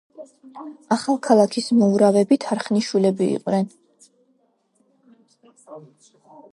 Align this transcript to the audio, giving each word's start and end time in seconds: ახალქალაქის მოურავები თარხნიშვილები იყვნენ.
ახალქალაქის 0.95 1.67
მოურავები 1.81 2.39
თარხნიშვილები 2.47 3.31
იყვნენ. 3.37 3.71